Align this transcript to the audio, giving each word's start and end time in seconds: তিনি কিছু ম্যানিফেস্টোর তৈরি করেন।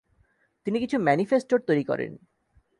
তিনি 0.67 0.77
কিছু 0.79 0.97
ম্যানিফেস্টোর 0.99 1.59
তৈরি 1.59 1.83
করেন। 1.83 2.11